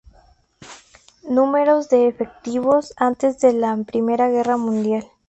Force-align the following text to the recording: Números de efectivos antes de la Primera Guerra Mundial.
Números 1.29 1.87
de 1.89 2.07
efectivos 2.07 2.91
antes 2.97 3.39
de 3.39 3.53
la 3.53 3.77
Primera 3.83 4.29
Guerra 4.29 4.57
Mundial. 4.57 5.05